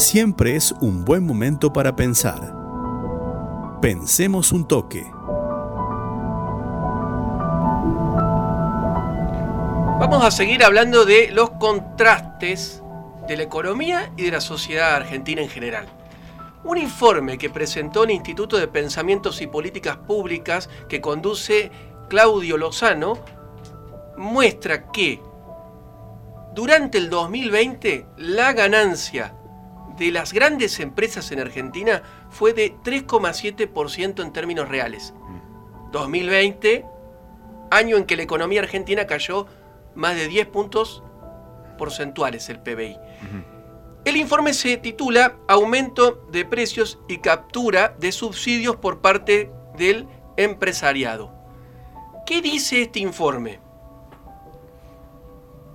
siempre 0.00 0.56
es 0.56 0.72
un 0.80 1.04
buen 1.04 1.24
momento 1.24 1.72
para 1.72 1.94
pensar. 1.94 2.54
Pensemos 3.82 4.50
un 4.50 4.66
toque. 4.66 5.06
Vamos 10.00 10.24
a 10.24 10.30
seguir 10.30 10.64
hablando 10.64 11.04
de 11.04 11.30
los 11.30 11.50
contrastes 11.50 12.82
de 13.28 13.36
la 13.36 13.42
economía 13.42 14.10
y 14.16 14.24
de 14.24 14.30
la 14.30 14.40
sociedad 14.40 14.94
argentina 14.94 15.42
en 15.42 15.48
general. 15.48 15.86
Un 16.64 16.78
informe 16.78 17.38
que 17.38 17.50
presentó 17.50 18.04
el 18.04 18.10
Instituto 18.10 18.56
de 18.56 18.68
Pensamientos 18.68 19.40
y 19.42 19.46
Políticas 19.46 19.98
Públicas 19.98 20.68
que 20.88 21.00
conduce 21.00 21.70
Claudio 22.08 22.56
Lozano 22.56 23.18
muestra 24.16 24.90
que 24.90 25.20
durante 26.54 26.98
el 26.98 27.08
2020 27.08 28.06
la 28.16 28.52
ganancia 28.52 29.34
de 30.00 30.10
las 30.10 30.32
grandes 30.32 30.80
empresas 30.80 31.30
en 31.30 31.40
Argentina 31.40 32.02
fue 32.30 32.54
de 32.54 32.74
3,7% 32.74 34.22
en 34.22 34.32
términos 34.32 34.66
reales. 34.66 35.12
2020, 35.92 36.86
año 37.70 37.98
en 37.98 38.06
que 38.06 38.16
la 38.16 38.22
economía 38.22 38.62
argentina 38.62 39.06
cayó 39.06 39.46
más 39.94 40.16
de 40.16 40.26
10 40.26 40.46
puntos 40.46 41.02
porcentuales 41.76 42.48
el 42.48 42.60
PBI. 42.60 42.96
El 44.06 44.16
informe 44.16 44.54
se 44.54 44.78
titula 44.78 45.36
Aumento 45.46 46.26
de 46.32 46.46
precios 46.46 46.98
y 47.06 47.18
captura 47.18 47.94
de 47.98 48.10
subsidios 48.10 48.76
por 48.76 49.02
parte 49.02 49.52
del 49.76 50.08
empresariado. 50.38 51.34
¿Qué 52.24 52.40
dice 52.40 52.80
este 52.80 53.00
informe? 53.00 53.60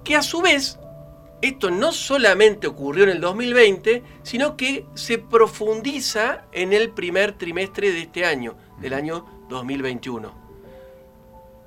Que 0.03 0.15
a 0.15 0.23
su 0.23 0.41
vez 0.41 0.79
esto 1.41 1.69
no 1.69 1.91
solamente 1.91 2.67
ocurrió 2.67 3.03
en 3.03 3.11
el 3.11 3.21
2020, 3.21 4.03
sino 4.23 4.57
que 4.57 4.85
se 4.95 5.17
profundiza 5.17 6.45
en 6.51 6.73
el 6.73 6.91
primer 6.91 7.33
trimestre 7.33 7.91
de 7.91 8.01
este 8.01 8.25
año, 8.25 8.57
del 8.79 8.93
año 8.93 9.25
2021. 9.49 10.33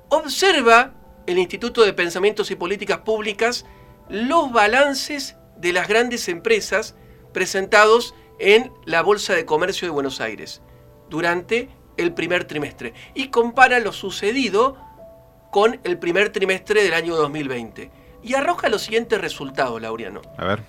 Observa 0.09 0.93
el 1.27 1.37
Instituto 1.37 1.85
de 1.85 1.93
Pensamientos 1.93 2.49
y 2.51 2.55
Políticas 2.55 2.99
Públicas 2.99 3.65
los 4.09 4.51
balances 4.51 5.35
de 5.57 5.71
las 5.71 5.87
grandes 5.87 6.27
empresas 6.27 6.95
presentados 7.31 8.15
en 8.39 8.71
la 8.85 9.03
Bolsa 9.03 9.33
de 9.33 9.45
Comercio 9.45 9.87
de 9.87 9.91
Buenos 9.91 10.19
Aires 10.19 10.61
durante 11.09 11.69
el 11.97 12.13
primer 12.13 12.45
trimestre 12.45 12.93
y 13.13 13.27
compara 13.27 13.79
lo 13.79 13.91
sucedido 13.91 14.77
con 15.51 15.79
el 15.83 15.99
primer 15.99 16.31
trimestre 16.31 16.83
del 16.83 16.93
año 16.93 17.15
2020 17.15 17.91
y 18.23 18.33
arroja 18.33 18.69
los 18.69 18.83
siguientes 18.83 19.19
resultados, 19.19 19.81
Laureano. 19.81 20.21
A 20.37 20.45
ver. 20.45 20.63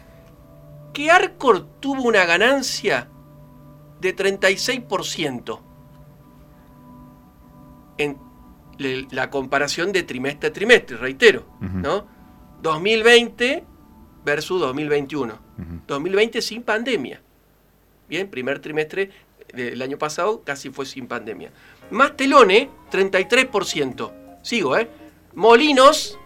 Que 0.92 1.10
Arcor 1.10 1.66
tuvo 1.80 2.02
una 2.02 2.24
ganancia 2.24 3.08
de 4.00 4.16
36% 4.16 5.60
en 7.98 8.18
la 9.10 9.30
comparación 9.30 9.92
de 9.92 10.02
trimestre 10.02 10.48
a 10.48 10.52
trimestre, 10.52 10.96
reitero, 10.96 11.44
¿no? 11.60 12.06
2020 12.62 13.64
versus 14.24 14.60
2021. 14.60 15.38
2020 15.86 16.42
sin 16.42 16.62
pandemia. 16.62 17.20
Bien, 18.08 18.28
primer 18.28 18.58
trimestre 18.60 19.10
del 19.54 19.80
año 19.82 19.98
pasado 19.98 20.42
casi 20.42 20.70
fue 20.70 20.86
sin 20.86 21.06
pandemia. 21.06 21.52
Mastelone, 21.90 22.70
33%. 22.90 24.12
Sigo, 24.42 24.76
¿eh? 24.76 24.88
Molinos, 25.34 26.18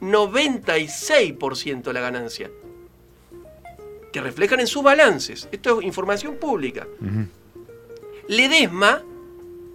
96% 0.00 1.92
la 1.92 2.00
ganancia. 2.00 2.50
Que 4.12 4.20
reflejan 4.20 4.60
en 4.60 4.66
sus 4.66 4.82
balances. 4.82 5.48
Esto 5.52 5.80
es 5.80 5.86
información 5.86 6.36
pública. 6.36 6.86
Ledesma, 8.26 9.02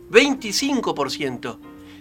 25%. 0.09 1.57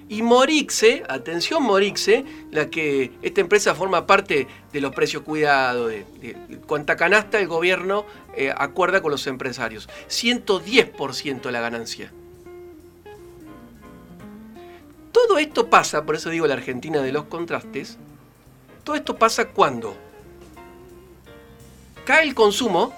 Y 0.08 0.20
Morixe, 0.22 1.04
atención 1.08 1.62
Morixe, 1.62 2.24
la 2.50 2.69
que 2.69 3.12
esta 3.22 3.41
empresa 3.41 3.74
forma 3.74 4.06
parte 4.06 4.46
de 4.70 4.80
los 4.80 4.94
precios 4.94 5.22
cuidados, 5.22 5.88
de, 5.88 6.36
cuánta 6.66 6.96
canasta 6.96 7.38
el 7.41 7.46
gobierno 7.46 8.04
eh, 8.36 8.52
acuerda 8.54 9.00
con 9.00 9.10
los 9.10 9.26
empresarios. 9.26 9.88
110% 10.08 11.50
la 11.50 11.60
ganancia. 11.60 12.12
Todo 15.12 15.38
esto 15.38 15.70
pasa, 15.70 16.04
por 16.04 16.14
eso 16.14 16.28
digo 16.30 16.46
la 16.46 16.54
Argentina 16.54 17.00
de 17.00 17.12
los 17.12 17.25
contrastes, 17.25 17.98
todo 18.84 18.97
esto 18.97 19.16
pasa 19.16 19.48
cuando 19.48 19.97
cae 22.04 22.25
el 22.25 22.34
consumo, 22.34 22.93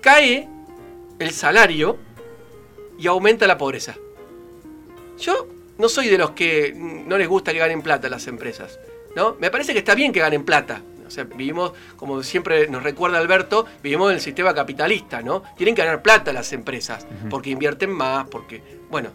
cae 0.00 0.48
el 1.18 1.30
salario 1.30 1.98
y 2.98 3.06
aumenta 3.06 3.46
la 3.46 3.58
pobreza. 3.58 3.96
Yo 5.18 5.48
no 5.78 5.88
soy 5.88 6.08
de 6.08 6.18
los 6.18 6.32
que 6.32 6.72
no 6.74 7.16
les 7.18 7.28
gusta 7.28 7.52
que 7.52 7.58
ganen 7.58 7.82
plata 7.82 8.08
las 8.08 8.26
empresas. 8.26 8.78
¿no? 9.14 9.36
Me 9.40 9.50
parece 9.50 9.72
que 9.72 9.80
está 9.80 9.94
bien 9.94 10.12
que 10.12 10.20
ganen 10.20 10.44
plata. 10.44 10.82
O 11.06 11.10
sea, 11.10 11.24
vivimos, 11.24 11.72
como 11.96 12.22
siempre 12.22 12.68
nos 12.68 12.82
recuerda 12.82 13.18
Alberto, 13.18 13.64
vivimos 13.82 14.10
en 14.10 14.16
el 14.16 14.20
sistema 14.20 14.54
capitalista, 14.54 15.22
¿no? 15.22 15.42
Tienen 15.56 15.74
que 15.74 15.82
ganar 15.82 16.02
plata 16.02 16.34
las 16.34 16.52
empresas, 16.52 17.06
porque 17.30 17.48
invierten 17.48 17.90
más, 17.90 18.28
porque. 18.28 18.62
Bueno, 18.90 19.08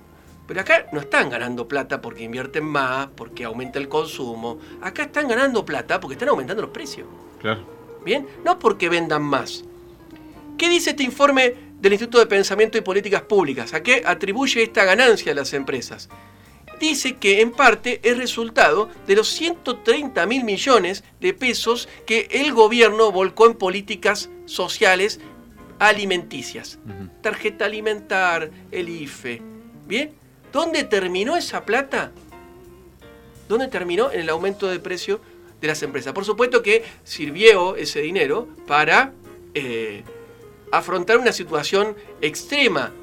pero 0.47 0.61
acá 0.61 0.87
no 0.91 0.99
están 0.99 1.29
ganando 1.29 1.67
plata 1.67 2.01
porque 2.01 2.23
invierten 2.23 2.65
más, 2.65 3.07
porque 3.15 3.45
aumenta 3.45 3.79
el 3.79 3.87
consumo. 3.87 4.59
Acá 4.81 5.03
están 5.03 5.27
ganando 5.27 5.65
plata 5.65 5.99
porque 5.99 6.13
están 6.13 6.29
aumentando 6.29 6.61
los 6.61 6.71
precios. 6.71 7.07
Claro. 7.39 7.65
¿Bien? 8.03 8.27
No 8.43 8.59
porque 8.59 8.89
vendan 8.89 9.23
más. 9.23 9.63
¿Qué 10.57 10.69
dice 10.69 10.91
este 10.91 11.03
informe 11.03 11.53
del 11.79 11.93
Instituto 11.93 12.19
de 12.19 12.25
Pensamiento 12.25 12.77
y 12.77 12.81
Políticas 12.81 13.21
Públicas? 13.21 13.73
¿A 13.73 13.81
qué 13.81 14.03
atribuye 14.05 14.63
esta 14.63 14.83
ganancia 14.83 15.31
a 15.31 15.35
las 15.35 15.53
empresas? 15.53 16.09
Dice 16.79 17.15
que 17.15 17.39
en 17.39 17.51
parte 17.51 18.01
es 18.03 18.17
resultado 18.17 18.89
de 19.07 19.15
los 19.15 19.29
130 19.29 20.25
mil 20.25 20.43
millones 20.43 21.03
de 21.21 21.33
pesos 21.33 21.87
que 22.05 22.27
el 22.31 22.51
gobierno 22.51 23.11
volcó 23.11 23.45
en 23.45 23.53
políticas 23.53 24.29
sociales 24.45 25.21
alimenticias. 25.79 26.79
Tarjeta 27.21 27.65
alimentar, 27.65 28.51
el 28.71 28.89
IFE. 28.89 29.41
¿Bien? 29.87 30.22
¿Dónde 30.53 30.83
terminó 30.83 31.35
esa 31.35 31.65
plata? 31.65 32.11
¿Dónde 33.49 33.67
terminó? 33.67 34.11
En 34.11 34.21
el 34.21 34.29
aumento 34.29 34.67
de 34.67 34.79
precio 34.79 35.19
de 35.59 35.67
las 35.67 35.81
empresas. 35.81 36.13
Por 36.13 36.25
supuesto 36.25 36.61
que 36.61 36.83
sirvió 37.03 37.75
ese 37.75 38.01
dinero 38.01 38.47
para 38.67 39.13
eh, 39.55 40.03
afrontar 40.71 41.17
una 41.17 41.33
situación 41.33 41.95
extrema 42.21 42.93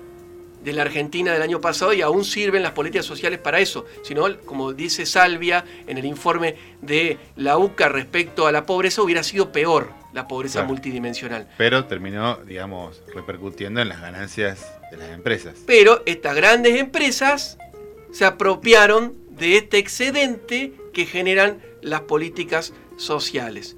de 0.62 0.72
la 0.72 0.82
Argentina 0.82 1.32
del 1.32 1.42
año 1.42 1.60
pasado 1.60 1.92
y 1.92 2.02
aún 2.02 2.24
sirven 2.24 2.62
las 2.62 2.72
políticas 2.72 3.06
sociales 3.06 3.38
para 3.38 3.60
eso. 3.60 3.86
Si 4.02 4.14
no, 4.14 4.24
como 4.44 4.72
dice 4.72 5.06
Salvia 5.06 5.64
en 5.86 5.98
el 5.98 6.04
informe 6.04 6.56
de 6.82 7.18
la 7.36 7.58
UCA 7.58 7.88
respecto 7.88 8.46
a 8.46 8.52
la 8.52 8.66
pobreza, 8.66 9.02
hubiera 9.02 9.22
sido 9.22 9.52
peor 9.52 9.92
la 10.12 10.26
pobreza 10.28 10.64
multidimensional. 10.64 11.48
Pero 11.56 11.84
terminó, 11.86 12.36
digamos, 12.44 13.02
repercutiendo 13.14 13.80
en 13.80 13.88
las 13.88 14.00
ganancias 14.00 14.66
de 14.90 14.96
las 14.96 15.10
empresas. 15.10 15.54
Pero 15.66 16.02
estas 16.06 16.34
grandes 16.34 16.78
empresas 16.78 17.58
se 18.12 18.24
apropiaron 18.24 19.14
de 19.30 19.56
este 19.56 19.78
excedente 19.78 20.72
que 20.92 21.06
generan 21.06 21.62
las 21.80 22.02
políticas 22.02 22.74
sociales. 22.96 23.76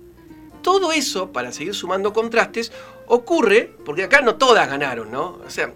Todo 0.63 0.93
eso, 0.93 1.33
para 1.33 1.53
seguir 1.53 1.75
sumando 1.75 2.13
contrastes, 2.13 2.73
ocurre, 3.07 3.73
porque 3.85 4.05
acá 4.05 4.23
no 4.23 4.37
todas 4.37 4.69
ganaron, 4.69 5.11
¿no? 5.11 5.41
O 5.45 5.51
sea, 5.51 5.73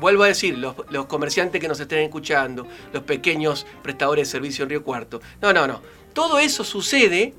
vuelvo 0.00 0.24
a 0.24 0.28
decir, 0.28 0.58
los, 0.58 0.74
los, 0.90 1.06
comerciantes 1.06 1.60
que 1.60 1.68
nos 1.68 1.80
estén 1.80 2.00
escuchando, 2.00 2.66
los 2.92 3.02
pequeños 3.02 3.66
prestadores 3.82 4.28
de 4.28 4.32
servicio 4.32 4.64
en 4.64 4.70
Río 4.70 4.84
Cuarto. 4.84 5.20
No, 5.40 5.52
no, 5.52 5.66
no. 5.66 5.80
Todo 6.12 6.38
eso 6.38 6.64
sucede 6.64 7.34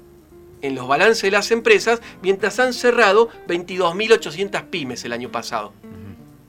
en 0.61 0.75
los 0.75 0.87
balances 0.87 1.23
de 1.23 1.31
las 1.31 1.51
empresas 1.51 2.01
mientras 2.21 2.59
han 2.59 2.73
cerrado 2.73 3.29
22.800 3.47 4.65
pymes 4.69 5.03
el 5.05 5.13
año 5.13 5.31
pasado. 5.31 5.73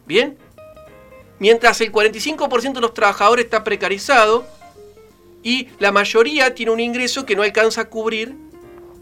¿Bien? 0.06 0.36
Mientras 1.38 1.80
el 1.80 1.92
45% 1.92 2.74
de 2.74 2.80
los 2.80 2.94
trabajadores 2.94 3.46
está 3.46 3.64
precarizado 3.64 4.46
y 5.42 5.68
la 5.78 5.92
mayoría 5.92 6.54
tiene 6.54 6.72
un 6.72 6.80
ingreso 6.80 7.24
que 7.24 7.34
no 7.34 7.42
alcanza 7.42 7.82
a 7.82 7.84
cubrir 7.86 8.36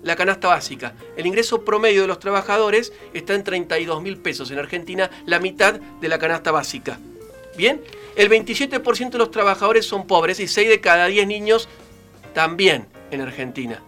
la 0.02 0.16
canasta 0.16 0.48
básica. 0.48 0.94
El 1.16 1.26
ingreso 1.26 1.64
promedio 1.64 2.02
de 2.02 2.08
los 2.08 2.20
trabajadores 2.20 2.92
está 3.12 3.34
en 3.34 3.44
32 3.44 4.02
mil 4.02 4.18
pesos. 4.18 4.50
En 4.50 4.58
Argentina, 4.58 5.10
la 5.26 5.40
mitad 5.40 5.74
de 5.74 6.08
la 6.08 6.18
canasta 6.18 6.50
básica. 6.50 6.98
¿Bien? 7.56 7.82
El 8.16 8.30
27% 8.30 9.10
de 9.10 9.18
los 9.18 9.30
trabajadores 9.30 9.84
son 9.86 10.06
pobres 10.06 10.40
y 10.40 10.48
6 10.48 10.68
de 10.68 10.80
cada 10.80 11.06
10 11.06 11.26
niños 11.26 11.68
también 12.34 12.86
en 13.10 13.20
Argentina. 13.20 13.82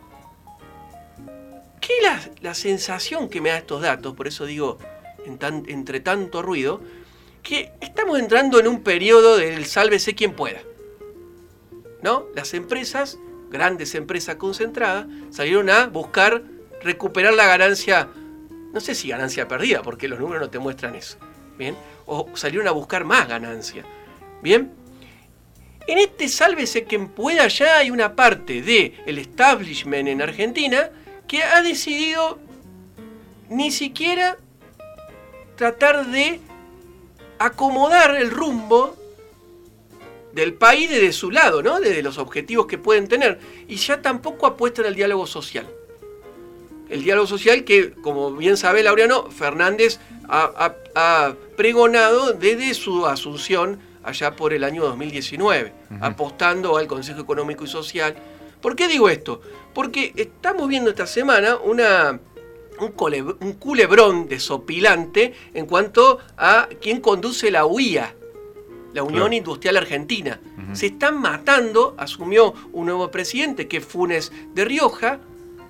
¿Qué 1.81 1.93
es 1.99 2.43
la, 2.43 2.55
sensación 2.55 3.29
que 3.29 3.41
me 3.41 3.51
da 3.51 3.59
estos 3.59 3.83
datos? 3.83 4.15
Por 4.15 4.29
eso 4.29 4.45
digo, 4.45 4.79
entre 5.25 6.01
tanto 6.01 6.43
ruido, 6.43 6.81
que 7.43 7.73
estamos 7.81 8.19
entrando 8.19 8.61
en 8.61 8.69
un 8.69 8.83
periodo 8.83 9.37
del 9.37 9.65
sálvese 9.67 10.15
quien 10.15 10.35
pueda. 10.35 10.61
¿No? 12.03 12.27
Las 12.35 12.55
empresas, 12.55 13.19
grandes 13.51 13.95
empresas 13.95 14.37
concentradas, 14.37 15.07
salieron 15.31 15.69
a 15.71 15.87
buscar 15.87 16.43
recuperar 16.83 17.35
la 17.35 17.47
ganancia, 17.47 18.09
no 18.73 18.81
sé 18.81 18.95
si 18.95 19.09
ganancia 19.09 19.49
perdida, 19.49 19.83
porque 19.83 20.09
los 20.09 20.19
números 20.19 20.43
no 20.43 20.51
te 20.51 20.59
muestran 20.59 20.95
eso. 20.95 21.19
Bien, 21.59 21.77
o 22.07 22.29
salieron 22.35 22.69
a 22.69 22.71
buscar 22.71 23.05
más 23.05 23.29
ganancia. 23.29 23.85
Bien, 24.43 24.73
en 25.87 25.99
este 25.99 26.29
sálvese 26.29 26.85
quien 26.85 27.09
pueda 27.09 27.49
ya 27.49 27.79
hay 27.79 27.91
una 27.91 28.15
parte 28.15 28.63
del 28.63 28.95
el 29.07 29.19
establishment 29.19 30.09
en 30.09 30.23
Argentina 30.23 30.91
que 31.27 31.43
ha 31.43 31.63
decidido 31.63 32.39
ni 33.49 33.71
siquiera 33.71 34.37
tratar 35.57 36.07
de 36.07 36.41
acomodar 37.39 38.17
el 38.17 38.31
rumbo 38.31 38.97
del 40.33 40.55
país 40.55 40.89
desde 40.89 41.13
su 41.13 41.31
lado, 41.31 41.63
¿no? 41.63 41.81
Desde 41.81 42.03
los 42.03 42.19
objetivos 42.19 42.67
que 42.67 42.79
pueden 42.79 43.09
tener. 43.09 43.39
Y 43.69 43.77
ya 43.77 44.03
tampoco 44.03 44.47
apuestan 44.47 44.87
al 44.87 44.95
diálogo 44.95 45.27
social. 45.27 45.67
El 46.89 47.05
diálogo 47.05 47.27
social 47.27 47.65
que, 47.65 47.93
como 47.93 48.33
bien 48.33 48.57
sabe 48.57 48.83
Laureano, 48.83 49.31
Fernández 49.31 50.01
ha, 50.29 51.35
pregonado 51.57 52.33
desde 52.33 52.75
su 52.75 53.07
asunción 53.07 53.81
allá 54.03 54.35
por 54.35 54.53
el 54.53 54.65
año 54.65 54.83
2019, 54.85 55.73
apostando 56.01 56.77
al 56.77 56.87
Consejo 56.87 57.21
Económico 57.21 57.65
y 57.65 57.69
Social. 57.69 58.17
¿Por 58.61 58.77
qué 58.77 58.89
digo 58.89 59.09
esto? 59.09 59.41
Porque 59.75 60.13
estamos 60.17 60.69
viendo 60.69 60.91
esta 60.91 61.07
semana 61.07 61.57
una, 61.57 62.19
un, 62.81 63.53
culebrón 63.55 64.29
desopilante 64.29 65.35
en 65.55 65.67
cuanto 65.67 66.19
a 66.37 66.69
quién 66.81 67.01
conduce 67.01 67.51
la 67.51 67.67
UIA, 67.67 68.15
la 68.93 69.03
Unión 69.03 69.33
Industrial 69.33 69.77
Argentina. 69.77 70.41
Se 70.73 70.87
están 70.87 71.21
matando, 71.21 71.95
asumió 71.99 72.55
un 72.73 72.87
nuevo 72.87 73.11
presidente 73.11 73.69
que 73.69 73.79
es 73.79 73.85
Funes 73.85 74.33
de 74.55 74.65
Rioja, 74.65 75.19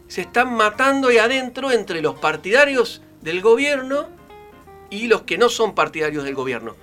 se 0.09 0.23
están 0.23 0.55
matando 0.55 1.09
ahí 1.09 1.19
adentro 1.19 1.71
entre 1.71 2.03
los 2.03 2.17
partidarios 2.17 3.03
del 3.23 3.41
gobierno 3.41 4.09
y 4.91 5.07
los 5.07 5.23
que 5.23 5.39
no 5.39 5.49
son 5.49 5.75
partidarios 5.75 6.25
del 6.25 6.35
gobierno. 6.35 6.75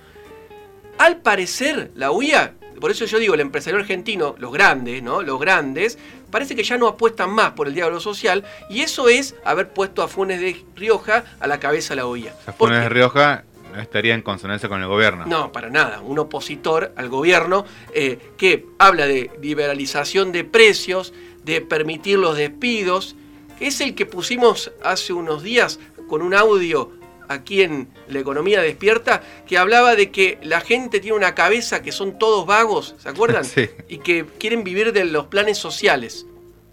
Al 0.98 1.18
parecer, 1.18 1.92
la 1.94 2.10
UIA, 2.10 2.54
por 2.80 2.90
eso 2.90 3.04
yo 3.04 3.18
digo, 3.18 3.34
el 3.34 3.40
empresario 3.40 3.78
argentino, 3.78 4.34
los 4.38 4.52
grandes, 4.52 5.02
¿no? 5.02 5.22
Los 5.22 5.38
grandes, 5.38 5.98
parece 6.30 6.56
que 6.56 6.64
ya 6.64 6.78
no 6.78 6.88
apuestan 6.88 7.30
más 7.30 7.52
por 7.52 7.68
el 7.68 7.74
diálogo 7.74 8.00
social 8.00 8.44
y 8.70 8.80
eso 8.80 9.08
es 9.08 9.34
haber 9.44 9.72
puesto 9.72 10.02
a 10.02 10.08
Funes 10.08 10.40
de 10.40 10.64
Rioja 10.74 11.24
a 11.38 11.46
la 11.46 11.60
cabeza 11.60 11.94
de 11.94 11.96
la 11.96 12.06
UIA. 12.06 12.32
Funes 12.56 12.80
de 12.80 12.88
Rioja 12.88 13.44
estaría 13.82 14.14
en 14.14 14.22
consonancia 14.22 14.68
con 14.68 14.80
el 14.80 14.88
gobierno. 14.88 15.24
No, 15.26 15.52
para 15.52 15.70
nada. 15.70 16.00
Un 16.00 16.18
opositor 16.18 16.92
al 16.96 17.08
gobierno 17.08 17.64
eh, 17.94 18.18
que 18.36 18.66
habla 18.78 19.06
de 19.06 19.30
liberalización 19.40 20.32
de 20.32 20.44
precios, 20.44 21.12
de 21.44 21.60
permitir 21.60 22.18
los 22.18 22.36
despidos, 22.36 23.16
es 23.60 23.80
el 23.80 23.94
que 23.94 24.06
pusimos 24.06 24.72
hace 24.82 25.12
unos 25.12 25.42
días 25.42 25.80
con 26.08 26.22
un 26.22 26.34
audio 26.34 26.92
aquí 27.28 27.62
en 27.62 27.88
La 28.08 28.20
Economía 28.20 28.62
Despierta, 28.62 29.22
que 29.46 29.58
hablaba 29.58 29.94
de 29.94 30.10
que 30.10 30.38
la 30.42 30.60
gente 30.60 31.00
tiene 31.00 31.16
una 31.16 31.34
cabeza 31.34 31.82
que 31.82 31.92
son 31.92 32.18
todos 32.18 32.46
vagos, 32.46 32.94
¿se 32.98 33.08
acuerdan? 33.08 33.44
Sí. 33.48 33.68
Y 33.88 33.98
que 33.98 34.24
quieren 34.38 34.64
vivir 34.64 34.92
de 34.92 35.04
los 35.04 35.26
planes 35.26 35.58
sociales 35.58 36.26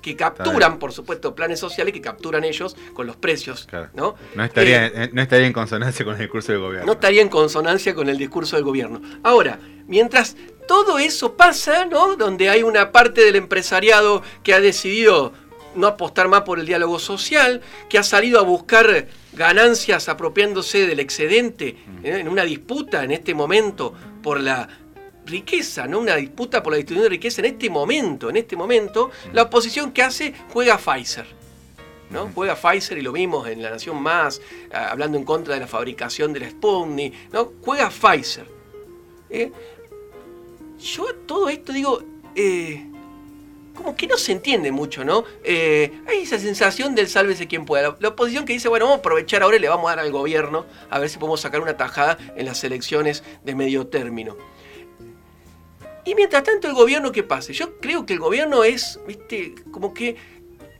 que 0.05 0.15
capturan, 0.15 0.77
por 0.77 0.93
supuesto, 0.93 1.33
planes 1.33 1.59
sociales 1.59 1.91
que 1.91 1.99
capturan 1.99 2.43
ellos 2.43 2.77
con 2.93 3.07
los 3.07 3.15
precios. 3.15 3.67
¿no? 3.95 4.13
No, 4.35 4.43
estaría, 4.43 4.85
eh, 4.85 5.09
no 5.11 5.19
estaría 5.19 5.47
en 5.47 5.53
consonancia 5.53 6.05
con 6.05 6.13
el 6.13 6.21
discurso 6.21 6.51
del 6.51 6.61
gobierno. 6.61 6.85
No 6.85 6.91
estaría 6.91 7.23
en 7.23 7.29
consonancia 7.29 7.95
con 7.95 8.07
el 8.07 8.17
discurso 8.19 8.55
del 8.55 8.65
gobierno. 8.65 9.01
Ahora, 9.23 9.57
mientras 9.87 10.37
todo 10.67 10.99
eso 10.99 11.35
pasa, 11.35 11.85
¿no? 11.85 12.15
Donde 12.17 12.49
hay 12.49 12.61
una 12.61 12.91
parte 12.91 13.21
del 13.21 13.35
empresariado 13.35 14.21
que 14.43 14.53
ha 14.53 14.59
decidido 14.59 15.33
no 15.73 15.87
apostar 15.87 16.27
más 16.27 16.41
por 16.41 16.59
el 16.59 16.67
diálogo 16.67 16.99
social, 16.99 17.61
que 17.89 17.97
ha 17.97 18.03
salido 18.03 18.39
a 18.39 18.43
buscar 18.43 19.07
ganancias 19.33 20.07
apropiándose 20.07 20.85
del 20.85 20.99
excedente 20.99 21.77
mm. 21.85 22.05
¿eh? 22.05 22.19
en 22.19 22.29
una 22.29 22.43
disputa 22.43 23.03
en 23.03 23.11
este 23.11 23.33
momento 23.33 23.93
por 24.21 24.39
la 24.39 24.69
riqueza, 25.25 25.87
¿no? 25.87 25.99
Una 25.99 26.15
disputa 26.15 26.61
por 26.61 26.73
la 26.73 26.77
distribución 26.77 27.03
de 27.05 27.09
riqueza 27.09 27.41
en 27.41 27.45
este 27.45 27.69
momento, 27.69 28.29
en 28.29 28.37
este 28.37 28.55
momento, 28.55 29.11
la 29.33 29.43
oposición 29.43 29.91
que 29.91 30.03
hace 30.03 30.33
juega 30.51 30.75
a 30.75 30.77
Pfizer. 30.77 31.25
¿no? 32.09 32.29
Juega 32.33 32.55
Pfizer 32.55 32.97
y 32.97 33.01
lo 33.01 33.11
vimos 33.11 33.47
en 33.47 33.61
La 33.61 33.71
Nación 33.71 34.01
Más, 34.01 34.41
hablando 34.71 35.17
en 35.17 35.23
contra 35.23 35.55
de 35.55 35.59
la 35.59 35.67
fabricación 35.67 36.33
de 36.33 36.41
la 36.41 36.49
Sputnik, 36.49 37.13
¿no? 37.31 37.53
Juega 37.61 37.89
Pfizer. 37.89 38.45
¿eh? 39.29 39.51
Yo 40.79 41.05
todo 41.25 41.49
esto 41.49 41.73
digo, 41.73 42.03
eh, 42.35 42.85
como 43.75 43.95
que 43.95 44.07
no 44.07 44.17
se 44.17 44.31
entiende 44.31 44.71
mucho, 44.71 45.03
¿no? 45.03 45.25
Eh, 45.43 46.01
hay 46.07 46.19
esa 46.19 46.39
sensación 46.39 46.95
del 46.95 47.07
sálvese 47.07 47.47
quien 47.47 47.65
pueda. 47.65 47.97
La, 47.99 48.09
oposición 48.09 48.45
que 48.45 48.53
dice, 48.53 48.69
bueno, 48.69 48.85
vamos 48.85 48.97
a 48.97 48.99
aprovechar 48.99 49.43
ahora 49.43 49.57
y 49.57 49.59
le 49.59 49.69
vamos 49.69 49.87
a 49.87 49.95
dar 49.95 50.05
al 50.05 50.11
gobierno 50.11 50.65
a 50.89 50.99
ver 50.99 51.09
si 51.09 51.17
podemos 51.17 51.41
sacar 51.41 51.61
una 51.61 51.75
tajada 51.77 52.17
en 52.35 52.45
las 52.45 52.63
elecciones 52.63 53.23
de 53.43 53.55
medio 53.55 53.87
término. 53.87 54.37
Y 56.05 56.13
mientras 56.13 56.43
tanto, 56.43 56.67
el 56.67 56.73
gobierno, 56.73 57.11
¿qué 57.11 57.23
pase? 57.23 57.51
Yo 57.53 57.79
creo 57.79 58.05
que 58.05 58.13
el 58.13 58.19
gobierno 58.19 58.63
es, 58.63 58.99
viste, 59.07 59.55
como 59.71 59.93
que 59.93 60.15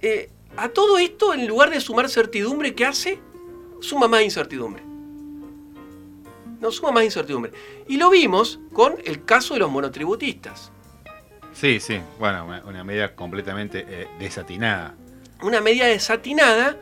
eh, 0.02 0.30
a 0.56 0.70
todo 0.70 1.00
esto, 1.00 1.34
en 1.34 1.48
lugar 1.48 1.72
de 1.72 1.82
sumar 1.82 2.10
certidumbre, 2.10 2.76
¿qué 2.76 2.86
hace? 2.86 3.20
Suma 3.82 4.08
más 4.08 4.22
incertidumbre. 4.22 4.84
No, 6.62 6.72
suma 6.72 6.92
más 6.92 7.04
incertidumbre. 7.04 7.52
Y 7.88 7.98
lo 7.98 8.10
vimos 8.12 8.60
con 8.72 8.96
el 9.04 9.26
caso 9.26 9.56
de 9.56 9.62
los 9.62 9.72
monotributistas. 9.72 10.72
Sí, 11.54 11.80
sí, 11.80 12.00
bueno, 12.20 12.46
una 12.66 12.84
medida 12.84 13.16
completamente 13.16 13.86
eh, 13.88 14.08
desatinada. 14.20 14.96
Una 15.42 15.60
medida 15.60 15.86
desatinada 15.86 16.78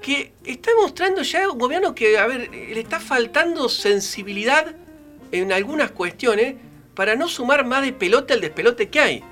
que 0.00 0.32
está 0.44 0.70
mostrando 0.80 1.22
ya 1.22 1.50
un 1.50 1.58
gobierno 1.58 1.94
que, 1.94 2.18
a 2.18 2.26
ver, 2.26 2.50
le 2.50 2.80
está 2.80 3.00
faltando 3.00 3.68
sensibilidad 3.68 4.74
en 5.32 5.52
algunas 5.52 5.90
cuestiones 5.90 6.56
para 6.96 7.14
no 7.14 7.28
sumar 7.28 7.64
más 7.64 7.82
de 7.82 7.92
pelote 7.92 8.32
al 8.32 8.40
despelote 8.40 8.88
que 8.88 8.98
hay. 8.98 9.24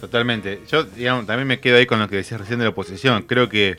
Totalmente. 0.00 0.62
Yo, 0.70 0.84
digamos, 0.84 1.26
también 1.26 1.46
me 1.46 1.60
quedo 1.60 1.76
ahí 1.76 1.84
con 1.84 1.98
lo 1.98 2.08
que 2.08 2.16
decías 2.16 2.40
recién 2.40 2.58
de 2.58 2.64
la 2.64 2.70
oposición. 2.70 3.24
Creo 3.24 3.50
que 3.50 3.76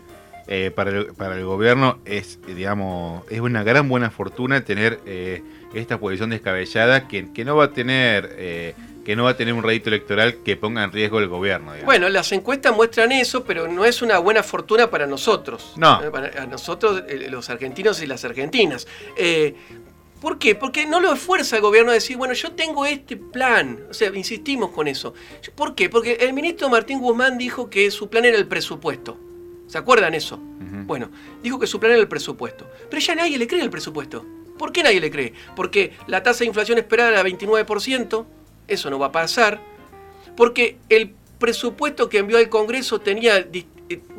eh, 0.47 0.69
para, 0.69 0.91
el, 0.91 1.05
para, 1.13 1.35
el, 1.35 1.45
gobierno 1.45 1.99
es, 2.05 2.39
digamos, 2.45 3.23
es 3.31 3.39
una 3.39 3.63
gran 3.63 3.89
buena 3.89 4.11
fortuna 4.11 4.63
tener 4.63 4.99
eh, 5.07 5.41
esta 5.73 5.97
posición 5.99 6.29
descabellada 6.29 7.07
que, 7.07 7.31
que, 7.33 7.43
no 7.43 7.55
va 7.55 7.65
a 7.65 7.71
tener... 7.71 8.35
Eh, 8.37 8.75
que 9.01 9.15
no 9.15 9.23
va 9.23 9.31
a 9.31 9.35
tener 9.35 9.55
un 9.55 9.63
rédito 9.63 9.89
electoral 9.89 10.43
que 10.45 10.55
ponga 10.55 10.83
en 10.83 10.91
riesgo 10.91 11.17
el 11.17 11.27
gobierno. 11.27 11.73
Bueno, 11.85 12.07
las 12.07 12.31
encuestas 12.33 12.75
muestran 12.75 13.11
eso, 13.11 13.43
pero 13.43 13.67
no 13.67 13.83
es 13.83 14.03
una 14.03 14.19
buena 14.19 14.43
fortuna 14.43 14.91
para 14.91 15.07
nosotros. 15.07 15.73
No. 15.75 15.99
Para 16.11 16.45
nosotros, 16.45 17.01
los 17.31 17.49
argentinos 17.49 17.99
y 18.03 18.05
las 18.05 18.23
argentinas. 18.25 18.87
¿Por 20.21 20.37
qué? 20.37 20.53
Porque 20.53 20.85
no 20.85 20.99
lo 20.99 21.11
esfuerza 21.11 21.55
el 21.55 21.63
gobierno 21.63 21.89
a 21.89 21.95
decir, 21.95 22.15
bueno, 22.15 22.35
yo 22.35 22.51
tengo 22.51 22.85
este 22.85 23.17
plan. 23.17 23.87
O 23.89 23.93
sea, 23.93 24.15
insistimos 24.15 24.69
con 24.69 24.87
eso. 24.87 25.15
¿Por 25.55 25.73
qué? 25.73 25.89
Porque 25.89 26.13
el 26.21 26.31
ministro 26.33 26.69
Martín 26.69 26.99
Guzmán 26.99 27.39
dijo 27.39 27.71
que 27.71 27.89
su 27.89 28.07
plan 28.07 28.23
era 28.25 28.37
el 28.37 28.47
presupuesto. 28.47 29.17
¿Se 29.65 29.79
acuerdan 29.79 30.13
eso? 30.13 30.37
Bueno, 30.85 31.09
dijo 31.41 31.57
que 31.59 31.65
su 31.65 31.79
plan 31.79 31.93
era 31.93 32.01
el 32.01 32.07
presupuesto. 32.07 32.69
Pero 32.87 33.01
ya 33.01 33.15
nadie 33.15 33.37
le 33.39 33.47
cree 33.47 33.63
el 33.63 33.71
presupuesto. 33.71 34.23
¿Por 34.59 34.71
qué 34.71 34.83
nadie 34.83 35.01
le 35.01 35.09
cree? 35.09 35.33
Porque 35.55 35.93
la 36.05 36.21
tasa 36.21 36.39
de 36.39 36.45
inflación 36.45 36.77
esperada 36.77 37.09
era 37.09 37.23
29%, 37.23 38.25
eso 38.67 38.89
no 38.91 38.99
va 38.99 39.07
a 39.07 39.11
pasar. 39.11 39.59
Porque 40.37 40.77
el 40.89 41.15
presupuesto 41.39 42.09
que 42.09 42.19
envió 42.19 42.37
al 42.37 42.49
Congreso 42.49 42.99
tenía 42.99 43.47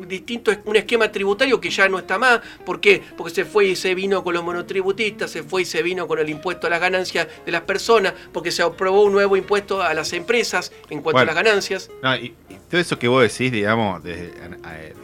distinto 0.07 0.51
un 0.65 0.75
esquema 0.75 1.11
tributario 1.11 1.59
que 1.59 1.69
ya 1.69 1.87
no 1.87 1.99
está 1.99 2.17
más. 2.17 2.41
¿Por 2.65 2.79
qué? 2.79 3.01
Porque 3.17 3.33
se 3.33 3.45
fue 3.45 3.65
y 3.65 3.75
se 3.75 3.95
vino 3.95 4.23
con 4.23 4.33
los 4.33 4.43
monotributistas, 4.43 5.31
se 5.31 5.43
fue 5.43 5.63
y 5.63 5.65
se 5.65 5.81
vino 5.83 6.07
con 6.07 6.19
el 6.19 6.29
impuesto 6.29 6.67
a 6.67 6.69
las 6.69 6.79
ganancias 6.79 7.27
de 7.45 7.51
las 7.51 7.61
personas, 7.61 8.13
porque 8.31 8.51
se 8.51 8.63
aprobó 8.63 9.03
un 9.03 9.13
nuevo 9.13 9.37
impuesto 9.37 9.81
a 9.81 9.93
las 9.93 10.13
empresas 10.13 10.71
en 10.89 11.01
cuanto 11.01 11.19
a 11.19 11.25
las 11.25 11.35
ganancias. 11.35 11.89
y, 12.21 12.33
todo 12.69 12.81
eso 12.81 12.97
que 12.97 13.07
vos 13.07 13.21
decís, 13.21 13.51
digamos, 13.51 14.03
desde, 14.03 14.33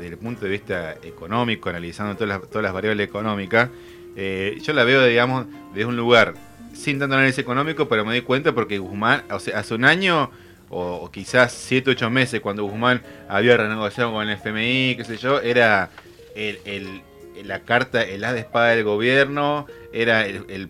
el 0.02 0.18
punto 0.18 0.46
de 0.46 0.50
vista 0.50 0.94
económico, 1.04 1.70
analizando 1.70 2.16
todas 2.16 2.30
las, 2.30 2.50
todas 2.50 2.64
las 2.64 2.74
variables 2.74 3.08
económicas, 3.08 3.70
eh, 4.16 4.58
yo 4.64 4.74
la 4.74 4.84
veo, 4.84 5.06
digamos, 5.06 5.46
desde 5.74 5.86
un 5.86 5.96
lugar 5.96 6.34
sin 6.74 6.98
tanto 6.98 7.16
análisis 7.16 7.40
económico, 7.40 7.88
pero 7.88 8.06
me 8.06 8.14
di 8.14 8.22
cuenta 8.22 8.54
porque 8.54 8.80
Guzmán, 8.80 9.24
o 9.30 9.40
sea, 9.40 9.60
hace 9.60 9.76
un 9.76 9.86
año 9.86 10.32
o, 10.70 11.10
quizás 11.12 11.52
7, 11.52 11.92
8 11.92 12.10
meses 12.10 12.42
cuando 12.42 12.64
Guzmán 12.64 13.02
había 13.28 13.58
renegociado 13.58 14.12
con 14.12 14.28
el 14.28 14.36
FMI, 14.38 14.96
qué 14.98 15.04
sé 15.04 15.18
yo, 15.18 15.42
era 15.42 15.90
el, 16.36 17.02
la 17.44 17.62
carta, 17.62 18.04
el 18.04 18.24
as 18.24 18.34
de 18.34 18.42
espada 18.42 18.70
del 18.70 18.84
gobierno, 18.84 19.66
era 19.92 20.26
el, 20.26 20.70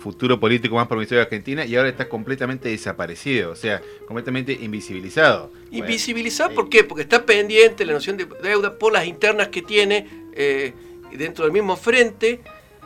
futuro 0.00 0.40
político 0.40 0.74
más 0.74 0.88
promisorio 0.88 1.18
de 1.18 1.24
Argentina 1.26 1.64
y 1.64 1.76
ahora 1.76 1.88
está 1.88 2.08
completamente 2.08 2.68
desaparecido, 2.68 3.52
o 3.52 3.54
sea, 3.54 3.80
completamente 4.06 4.52
invisibilizado. 4.52 5.52
¿Invisibilizado 5.70 6.52
por 6.54 6.68
qué? 6.68 6.82
Porque 6.82 7.02
está 7.02 7.24
pendiente 7.24 7.86
la 7.86 7.92
noción 7.92 8.16
de 8.16 8.26
deuda 8.42 8.76
por 8.76 8.92
las 8.92 9.06
internas 9.06 9.48
que 9.48 9.62
tiene 9.62 10.08
eh, 10.34 10.72
dentro 11.12 11.44
del 11.44 11.52
mismo 11.52 11.76
frente. 11.76 12.40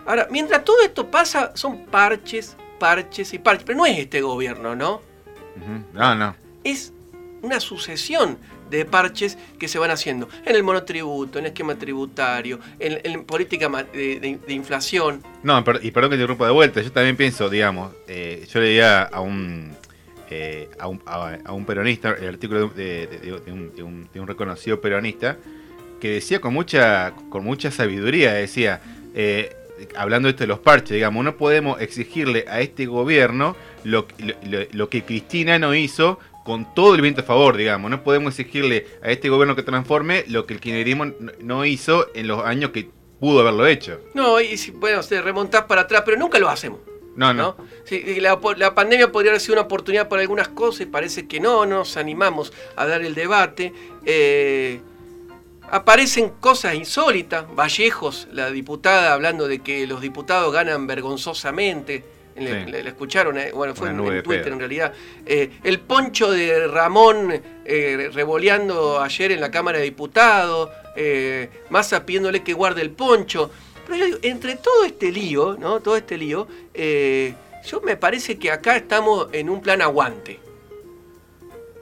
Ahora, 0.04 0.28
mientras 0.30 0.62
todo 0.62 0.82
esto 0.82 1.10
pasa, 1.10 1.52
son 1.56 1.86
parches, 1.86 2.54
parches 2.78 3.32
y 3.32 3.38
parches, 3.38 3.64
pero 3.64 3.78
no 3.78 3.86
es 3.86 3.98
este 3.98 4.20
gobierno, 4.20 4.76
¿no? 4.76 5.00
No, 5.92 6.14
no. 6.14 6.36
Es 6.64 6.92
una 7.42 7.60
sucesión 7.60 8.38
de 8.70 8.84
parches 8.84 9.38
que 9.58 9.68
se 9.68 9.78
van 9.78 9.90
haciendo 9.90 10.28
en 10.44 10.56
el 10.56 10.62
monotributo, 10.62 11.38
en 11.38 11.46
el 11.46 11.52
esquema 11.52 11.76
tributario, 11.76 12.58
en, 12.78 13.24
política 13.24 13.68
de, 13.92 14.38
inflación. 14.48 15.22
No, 15.42 15.58
y 15.82 15.90
perdón 15.90 16.10
que 16.10 16.16
te 16.16 16.22
interrumpa 16.22 16.46
de 16.46 16.52
vuelta, 16.52 16.82
yo 16.82 16.90
también 16.90 17.16
pienso, 17.16 17.48
digamos, 17.48 17.92
eh, 18.08 18.46
yo 18.52 18.60
leía 18.60 19.02
a 19.02 19.20
un, 19.20 19.72
eh, 20.30 20.68
a, 20.78 20.88
un, 20.88 21.00
a, 21.06 21.52
un, 21.52 21.64
peronista, 21.64 22.16
el 22.18 22.28
artículo 22.28 22.68
de, 22.68 23.40
un, 23.46 24.08
un, 24.14 24.26
reconocido 24.26 24.80
peronista, 24.80 25.36
que 26.00 26.10
decía 26.10 26.40
con 26.40 26.52
mucha, 26.52 27.12
con 27.30 27.44
mucha 27.44 27.70
sabiduría, 27.70 28.34
decía, 28.34 28.80
eh, 29.14 29.54
hablando 29.96 30.28
esto 30.28 30.40
de 30.40 30.48
los 30.48 30.58
parches, 30.58 30.90
digamos, 30.90 31.24
no 31.24 31.36
podemos 31.36 31.80
exigirle 31.80 32.44
a 32.48 32.60
este 32.60 32.86
gobierno 32.86 33.56
lo, 33.86 34.06
lo, 34.72 34.88
que 34.88 35.04
Cristina 35.04 35.58
no 35.58 35.74
hizo 35.74 36.18
con 36.44 36.74
todo 36.74 36.94
el 36.94 37.00
viento 37.00 37.20
a 37.20 37.24
favor, 37.24 37.56
digamos. 37.56 37.90
No 37.90 38.02
podemos 38.02 38.38
exigirle 38.38 38.86
a 39.02 39.10
este 39.10 39.28
gobierno 39.28 39.54
que 39.54 39.62
transforme 39.62 40.24
lo 40.28 40.44
que 40.44 40.54
el 40.54 40.60
kirchnerismo 40.60 41.12
no 41.40 41.64
hizo 41.64 42.08
en 42.14 42.26
los 42.26 42.44
años 42.44 42.70
que 42.70 42.90
pudo 43.20 43.40
haberlo 43.40 43.66
hecho. 43.66 44.00
No, 44.14 44.40
y 44.40 44.56
si, 44.56 44.72
bueno, 44.72 45.02
se 45.02 45.22
remontás 45.22 45.64
para 45.64 45.82
atrás, 45.82 46.02
pero 46.04 46.18
nunca 46.18 46.38
lo 46.38 46.48
hacemos. 46.48 46.80
No, 47.14 47.32
no. 47.32 47.56
la, 48.20 48.38
la, 48.56 48.74
pandemia 48.74 49.10
podría 49.10 49.30
haber 49.30 49.40
sido 49.40 49.54
una 49.54 49.62
oportunidad 49.62 50.08
para 50.08 50.20
algunas 50.20 50.48
cosas 50.48 50.82
y 50.82 50.86
parece 50.86 51.26
que 51.26 51.40
no, 51.40 51.64
no 51.64 51.76
nos 51.78 51.96
animamos 51.96 52.52
a 52.74 52.86
dar 52.86 53.02
el 53.02 53.14
debate. 53.14 53.72
Eh, 54.04 54.80
aparecen 55.70 56.30
cosas 56.40 56.74
insólitas. 56.74 57.46
Vallejos, 57.54 58.28
la 58.32 58.50
diputada, 58.50 59.14
hablando 59.14 59.48
de 59.48 59.60
que 59.60 59.86
los 59.86 60.00
diputados 60.00 60.52
ganan 60.52 60.86
vergonzosamente. 60.86 62.15
Le, 62.36 62.80
escucharon, 62.86 63.38
eh, 63.38 63.50
bueno, 63.52 63.74
fue 63.74 63.90
en, 63.90 64.22
Twitter 64.22 64.52
en 64.52 64.58
realidad. 64.58 64.92
Eh, 65.24 65.58
el 65.64 65.80
poncho 65.80 66.30
de 66.30 66.66
Ramón 66.68 67.40
eh, 67.64 68.10
revoleando 68.12 69.00
ayer 69.00 69.32
en 69.32 69.40
la 69.40 69.50
Cámara 69.50 69.78
de 69.78 69.84
Diputados, 69.84 70.70
eh, 70.94 71.48
Massa 71.70 72.04
pidiéndole 72.04 72.42
que 72.42 72.52
guarde 72.52 72.82
el 72.82 72.90
poncho. 72.90 73.50
Pero 73.86 73.98
yo 73.98 74.04
digo, 74.06 74.18
entre 74.22 74.56
todo 74.56 74.84
este 74.84 75.10
lío, 75.10 75.56
¿no? 75.58 75.80
Todo 75.80 75.96
este 75.96 76.18
lío, 76.18 76.46
yo 76.74 77.80
me 77.82 77.96
parece 77.96 78.38
que 78.38 78.50
acá 78.50 78.76
estamos 78.76 79.28
en 79.32 79.48
un 79.48 79.60
plan 79.60 79.80
aguante. 79.80 80.40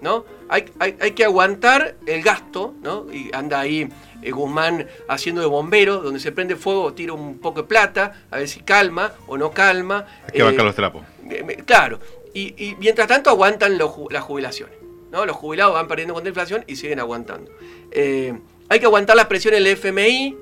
¿No? 0.00 0.24
Hay, 0.48 1.12
que 1.12 1.24
aguantar 1.24 1.96
el 2.06 2.22
gasto, 2.22 2.74
¿no? 2.82 3.06
Y 3.12 3.30
anda 3.32 3.60
ahí 3.60 3.88
eh, 4.22 4.30
Guzmán 4.30 4.86
haciendo 5.08 5.40
de 5.40 5.46
bombero, 5.46 5.98
donde 5.98 6.20
se 6.20 6.32
prende 6.32 6.56
fuego, 6.56 6.92
tira 6.92 7.12
un 7.12 7.38
poco 7.38 7.62
de 7.62 7.68
plata, 7.68 8.24
a 8.30 8.38
ver 8.38 8.48
si 8.48 8.60
calma 8.60 9.12
o 9.26 9.36
no 9.36 9.50
calma. 9.50 10.06
Hay 10.26 10.32
que 10.32 10.42
bancar 10.42 10.62
eh, 10.62 10.64
los 10.64 10.74
trapos. 10.74 11.02
Eh, 11.30 11.62
claro, 11.66 11.98
y, 12.32 12.76
mientras 12.78 13.08
tanto 13.08 13.30
aguantan 13.30 13.78
las 13.78 14.22
jubilaciones. 14.22 14.76
¿no? 15.10 15.24
Los 15.26 15.36
jubilados 15.36 15.74
van 15.74 15.86
perdiendo 15.86 16.14
contra 16.14 16.26
la 16.26 16.30
inflación 16.30 16.64
y 16.66 16.76
siguen 16.76 16.98
aguantando. 16.98 17.50
hay 17.94 18.80
que 18.80 18.86
aguantar 18.86 19.16
las 19.16 19.26
presiones 19.26 19.62
del 19.62 19.72
FMI, 19.72 20.36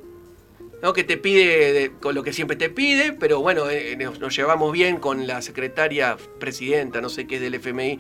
¿no? 0.83 0.93
que 0.93 1.05
te 1.05 1.19
pide 1.19 1.93
con 2.01 2.15
lo 2.15 2.23
que 2.23 2.33
siempre 2.33 2.57
te 2.57 2.71
pide, 2.71 3.13
pero 3.13 3.41
bueno, 3.41 3.65
nos, 4.19 4.35
llevamos 4.35 4.73
bien 4.73 4.97
con 4.97 5.27
la 5.27 5.43
secretaria 5.43 6.17
presidenta, 6.41 7.03
no 7.03 7.11
sé 7.11 7.27
qué 7.27 7.37
es 7.37 7.41
del 7.43 7.55
FMI, 7.57 7.99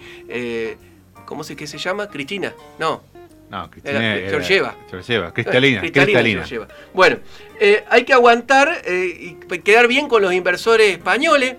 ¿Cómo 1.32 1.44
sé 1.44 1.56
que 1.56 1.66
se 1.66 1.78
llama? 1.78 2.10
Cristina. 2.10 2.52
No. 2.78 3.00
No, 3.48 3.70
Cristina. 3.70 4.16
Era, 4.16 4.28
Georgieva. 4.28 4.76
Georgieva. 4.90 5.32
Cristalina. 5.32 5.80
Cristalina. 5.80 6.44
Bueno, 6.92 7.20
eh, 7.58 7.82
hay 7.88 8.04
que 8.04 8.12
aguantar 8.12 8.82
eh, 8.84 9.38
y 9.50 9.58
quedar 9.60 9.88
bien 9.88 10.08
con 10.08 10.20
los 10.20 10.34
inversores 10.34 10.92
españoles 10.92 11.56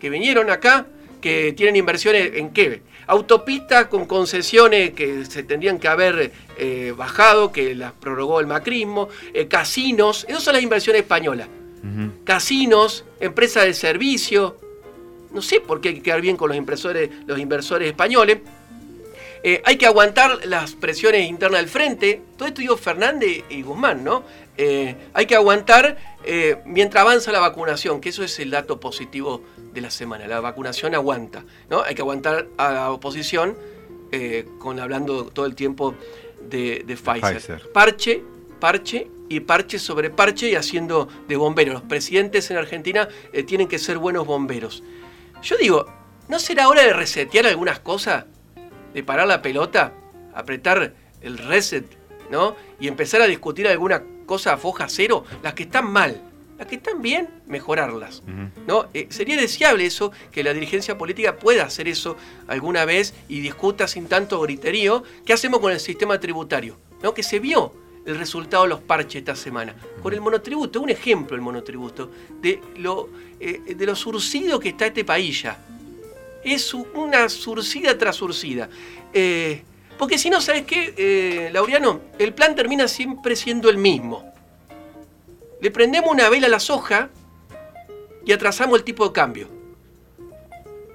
que 0.00 0.08
vinieron 0.08 0.48
acá, 0.48 0.86
que 1.20 1.52
tienen 1.52 1.76
inversiones 1.76 2.30
en 2.36 2.48
qué? 2.54 2.80
Autopistas 3.06 3.88
con 3.88 4.06
concesiones 4.06 4.92
que 4.92 5.26
se 5.26 5.42
tendrían 5.42 5.78
que 5.78 5.88
haber 5.88 6.32
eh, 6.56 6.94
bajado, 6.96 7.52
que 7.52 7.74
las 7.74 7.92
prorrogó 7.92 8.40
el 8.40 8.46
macrismo, 8.46 9.10
casinos, 9.50 10.24
esas 10.30 10.42
son 10.42 10.54
las 10.54 10.62
inversiones 10.62 11.02
españolas. 11.02 11.48
Casinos, 12.24 13.04
empresas 13.20 13.64
de 13.64 13.74
servicio. 13.74 14.56
No 15.30 15.42
sé 15.42 15.60
por 15.60 15.82
qué 15.82 15.90
hay 15.90 15.94
que 15.96 16.02
quedar 16.02 16.22
bien 16.22 16.38
con 16.38 16.48
los 16.48 16.56
inversores, 16.56 17.10
los 17.26 17.38
inversores 17.38 17.88
españoles. 17.88 18.38
Eh, 19.46 19.60
hay 19.66 19.76
que 19.76 19.84
aguantar 19.84 20.46
las 20.46 20.72
presiones 20.72 21.28
internas 21.28 21.60
del 21.60 21.68
frente. 21.68 22.22
Todo 22.38 22.48
esto 22.48 22.62
digo 22.62 22.78
Fernández 22.78 23.44
y 23.50 23.60
Guzmán, 23.60 24.02
¿no? 24.02 24.24
Eh, 24.56 24.96
hay 25.12 25.26
que 25.26 25.34
aguantar 25.34 25.98
eh, 26.24 26.56
mientras 26.64 27.02
avanza 27.02 27.30
la 27.30 27.40
vacunación, 27.40 28.00
que 28.00 28.08
eso 28.08 28.24
es 28.24 28.38
el 28.38 28.50
dato 28.50 28.80
positivo 28.80 29.42
de 29.74 29.82
la 29.82 29.90
semana. 29.90 30.26
La 30.26 30.40
vacunación 30.40 30.94
aguanta, 30.94 31.44
¿no? 31.68 31.82
Hay 31.82 31.94
que 31.94 32.00
aguantar 32.00 32.46
a 32.56 32.72
la 32.72 32.90
oposición 32.90 33.56
con 34.60 34.78
hablando 34.78 35.24
todo 35.24 35.44
el 35.44 35.56
tiempo 35.56 35.96
de, 36.48 36.84
Pfizer. 36.86 37.72
Parche, 37.72 38.22
parche 38.60 39.08
y 39.28 39.40
parche 39.40 39.80
sobre 39.80 40.08
parche 40.08 40.50
y 40.50 40.54
haciendo 40.54 41.08
de 41.26 41.34
bomberos. 41.34 41.74
Los 41.74 41.82
presidentes 41.82 42.48
en 42.52 42.58
Argentina 42.58 43.08
tienen 43.44 43.66
que 43.66 43.80
ser 43.80 43.98
buenos 43.98 44.24
bomberos. 44.24 44.84
Yo 45.42 45.56
digo, 45.56 45.86
¿no 46.28 46.38
será 46.38 46.68
hora 46.68 46.82
de 46.82 46.92
resetear 46.92 47.48
algunas 47.48 47.80
cosas? 47.80 48.26
De 48.94 49.02
parar 49.02 49.26
la 49.26 49.42
pelota, 49.42 49.92
apretar 50.34 50.94
el 51.20 51.38
reset, 51.38 51.84
¿no? 52.30 52.56
Y 52.80 52.88
empezar 52.88 53.20
a 53.20 53.26
discutir 53.26 53.68
alguna 53.68 54.02
cosa 54.24 54.54
a 54.54 54.56
foja 54.56 54.88
cero, 54.88 55.24
las 55.42 55.54
que 55.54 55.64
están 55.64 55.90
mal, 55.90 56.22
las 56.58 56.68
que 56.68 56.76
están 56.76 57.02
bien, 57.02 57.28
mejorarlas. 57.46 58.22
¿no? 58.66 58.86
Eh, 58.94 59.08
sería 59.10 59.36
deseable 59.36 59.86
eso, 59.86 60.12
que 60.30 60.44
la 60.44 60.54
dirigencia 60.54 60.96
política 60.96 61.36
pueda 61.36 61.64
hacer 61.64 61.88
eso 61.88 62.16
alguna 62.46 62.84
vez 62.84 63.14
y 63.28 63.40
discuta 63.40 63.88
sin 63.88 64.06
tanto 64.06 64.40
griterío. 64.40 65.02
¿Qué 65.26 65.32
hacemos 65.32 65.60
con 65.60 65.72
el 65.72 65.80
sistema 65.80 66.18
tributario? 66.20 66.78
¿no? 67.02 67.12
Que 67.12 67.22
se 67.22 67.40
vio 67.40 67.74
el 68.06 68.16
resultado 68.16 68.64
de 68.64 68.68
los 68.70 68.80
parches 68.80 69.16
esta 69.16 69.34
semana. 69.34 69.74
Con 70.02 70.12
el 70.12 70.20
monotributo, 70.20 70.80
un 70.80 70.90
ejemplo 70.90 71.34
el 71.34 71.42
monotributo, 71.42 72.10
de 72.40 72.60
lo, 72.76 73.08
eh, 73.40 73.74
de 73.74 73.86
lo 73.86 73.96
surcido 73.96 74.60
que 74.60 74.70
está 74.70 74.86
este 74.86 75.04
país 75.04 75.42
ya 75.42 75.58
es 76.44 76.74
una 76.74 77.28
surcida 77.28 77.96
tras 77.96 78.16
surcida. 78.16 78.68
Eh, 79.12 79.62
porque 79.98 80.18
si 80.18 80.30
no, 80.30 80.40
¿sabes 80.40 80.64
qué, 80.64 80.94
eh, 80.96 81.50
Laureano? 81.52 82.00
El 82.18 82.34
plan 82.34 82.54
termina 82.54 82.88
siempre 82.88 83.36
siendo 83.36 83.70
el 83.70 83.78
mismo. 83.78 84.24
Le 85.60 85.70
prendemos 85.70 86.10
una 86.10 86.28
vela 86.28 86.46
a 86.46 86.50
la 86.50 86.60
soja 86.60 87.10
y 88.24 88.32
atrasamos 88.32 88.78
el 88.78 88.84
tipo 88.84 89.06
de 89.06 89.12
cambio. 89.12 89.48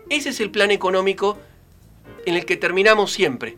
Ese 0.10 0.30
es 0.30 0.40
el 0.40 0.52
plan 0.52 0.72
económico 0.72 1.38
en 2.26 2.36
el 2.36 2.46
que 2.46 2.58
terminamos 2.58 3.12
siempre. 3.12 3.58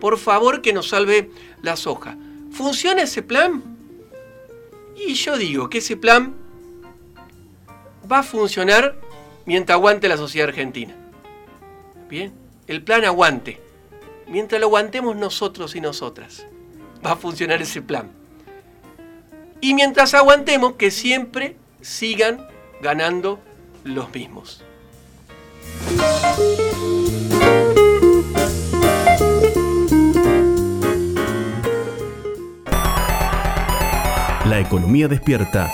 Por 0.00 0.18
favor 0.18 0.62
que 0.62 0.72
nos 0.72 0.88
salve 0.88 1.30
la 1.62 1.76
soja. 1.76 2.16
¿Funciona 2.52 3.02
ese 3.02 3.22
plan? 3.22 3.62
Y 4.96 5.14
yo 5.14 5.36
digo 5.36 5.68
que 5.68 5.78
ese 5.78 5.96
plan 5.96 6.34
va 8.10 8.20
a 8.20 8.22
funcionar 8.22 8.96
mientras 9.44 9.76
aguante 9.76 10.08
la 10.08 10.16
sociedad 10.16 10.48
argentina. 10.48 10.96
Bien, 12.14 12.32
el 12.68 12.80
plan 12.80 13.04
aguante. 13.04 13.60
Mientras 14.28 14.60
lo 14.60 14.68
aguantemos 14.68 15.16
nosotros 15.16 15.74
y 15.74 15.80
nosotras, 15.80 16.46
va 17.04 17.10
a 17.10 17.16
funcionar 17.16 17.60
ese 17.60 17.82
plan. 17.82 18.08
Y 19.60 19.74
mientras 19.74 20.14
aguantemos, 20.14 20.74
que 20.74 20.92
siempre 20.92 21.56
sigan 21.80 22.46
ganando 22.80 23.40
los 23.82 24.14
mismos. 24.14 24.62
La 34.46 34.60
economía 34.60 35.08
despierta 35.08 35.68